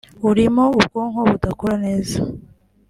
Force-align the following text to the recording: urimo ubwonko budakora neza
urimo 0.29 0.63
ubwonko 0.79 1.19
budakora 1.29 1.75
neza 1.85 2.17